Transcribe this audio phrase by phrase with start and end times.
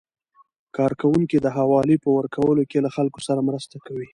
[0.77, 4.07] کارکوونکي د حوالې په ورکولو کې له خلکو سره مرسته کوي.